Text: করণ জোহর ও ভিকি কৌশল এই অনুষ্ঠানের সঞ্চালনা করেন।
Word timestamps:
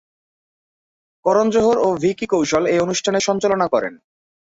করণ 1.25 1.47
জোহর 1.49 1.77
ও 1.77 1.89
ভিকি 2.01 2.25
কৌশল 2.25 2.63
এই 2.65 2.79
অনুষ্ঠানের 2.79 3.27
সঞ্চালনা 3.29 3.67
করেন। 3.73 3.93